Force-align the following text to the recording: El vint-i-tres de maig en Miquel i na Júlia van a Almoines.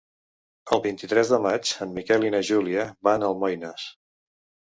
El 0.75 0.79
vint-i-tres 0.85 1.33
de 1.33 1.37
maig 1.43 1.73
en 1.85 1.93
Miquel 1.97 2.25
i 2.29 2.33
na 2.37 2.41
Júlia 2.49 2.85
van 3.09 3.27
a 3.27 3.31
Almoines. 3.35 3.85